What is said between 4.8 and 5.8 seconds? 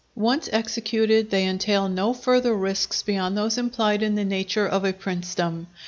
a princedom.